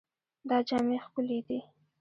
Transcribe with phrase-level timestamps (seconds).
[0.49, 1.59] دا جامې ښکلې دي.